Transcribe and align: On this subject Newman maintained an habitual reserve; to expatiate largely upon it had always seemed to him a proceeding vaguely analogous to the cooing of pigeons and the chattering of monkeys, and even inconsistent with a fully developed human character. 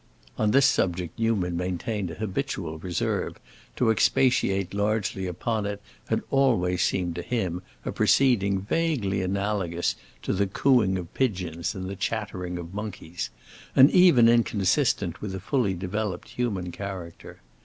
On 0.35 0.49
this 0.49 0.65
subject 0.65 1.19
Newman 1.19 1.55
maintained 1.55 2.09
an 2.09 2.15
habitual 2.17 2.79
reserve; 2.79 3.39
to 3.75 3.91
expatiate 3.91 4.73
largely 4.73 5.27
upon 5.27 5.67
it 5.67 5.79
had 6.07 6.23
always 6.31 6.81
seemed 6.81 7.13
to 7.13 7.21
him 7.21 7.61
a 7.85 7.91
proceeding 7.91 8.61
vaguely 8.61 9.21
analogous 9.21 9.93
to 10.23 10.33
the 10.33 10.47
cooing 10.47 10.97
of 10.97 11.13
pigeons 11.13 11.75
and 11.75 11.87
the 11.87 11.95
chattering 11.95 12.57
of 12.57 12.73
monkeys, 12.73 13.29
and 13.75 13.91
even 13.91 14.27
inconsistent 14.27 15.21
with 15.21 15.35
a 15.35 15.39
fully 15.39 15.75
developed 15.75 16.29
human 16.29 16.71
character. 16.71 17.41